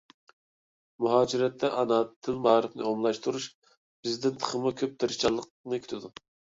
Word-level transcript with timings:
مۇھاجىرەتتە 1.05 1.69
ئانا 1.83 1.99
تىل 2.15 2.41
مائارىپىنى 2.47 2.87
ئومۇملاشتۇرۇش 2.89 3.49
بىزدىن 3.69 4.45
تېخىمۇ 4.45 4.77
كۆپ 4.85 5.01
تىرىشچانلىقلارنى 5.01 5.87
كۈتىدۇ. 5.89 6.17